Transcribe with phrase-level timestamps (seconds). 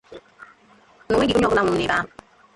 [1.05, 2.07] na o nweghị onye ọbụla nwụrụ n'ebe ahụ